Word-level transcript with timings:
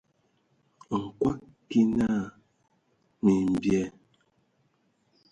Nkɔg 0.97 1.37
kig 1.69 1.87
naa: 1.97 2.21
"Mimbyɛ". 3.23 3.83